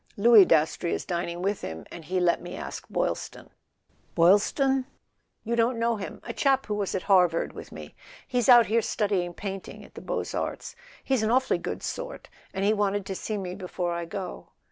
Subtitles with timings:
[0.17, 3.51] Louis Dastrey is dining with him, and he let me ask Boylston"
[4.15, 4.87] "Boylston?"
[5.45, 6.21] "You don't know him.
[6.23, 7.93] A chap who was at Harvard with me.
[8.27, 10.75] He's out here studying painting at the Beaux Arts.
[11.03, 14.47] He's an awfully good sort, and he wanted to see me before I go."